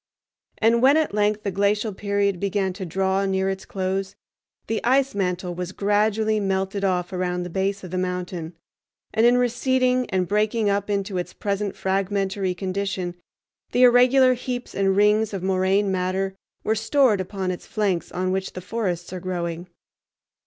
And 0.57 0.81
when 0.81 0.97
at 0.97 1.13
length 1.13 1.43
the 1.43 1.51
glacial 1.51 1.93
period 1.93 2.39
began 2.39 2.73
to 2.73 2.87
draw 2.87 3.23
near 3.27 3.51
its 3.51 3.65
close, 3.65 4.15
the 4.65 4.83
ice 4.83 5.13
mantle 5.13 5.53
was 5.53 5.73
gradually 5.73 6.39
melted 6.39 6.83
off 6.83 7.13
around 7.13 7.43
the 7.43 7.51
base 7.51 7.83
of 7.83 7.91
the 7.91 7.99
mountain, 7.99 8.53
and 9.13 9.27
in 9.27 9.37
receding 9.37 10.09
and 10.09 10.27
breaking 10.27 10.71
up 10.71 10.89
into 10.89 11.19
its 11.19 11.33
present 11.33 11.75
fragmentary 11.75 12.55
condition 12.55 13.13
the 13.73 13.83
irregular 13.83 14.33
heaps 14.33 14.73
and 14.73 14.97
rings 14.97 15.35
of 15.35 15.43
moraine 15.43 15.91
matter 15.91 16.33
were 16.63 16.73
stored 16.73 17.21
upon 17.21 17.51
its 17.51 17.67
flanks 17.67 18.11
on 18.11 18.31
which 18.31 18.53
the 18.53 18.61
forests 18.61 19.13
are 19.13 19.19
growing. 19.19 19.67